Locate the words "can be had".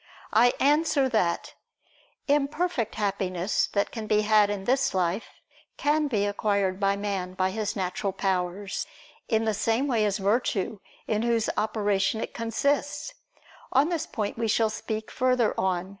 3.91-4.49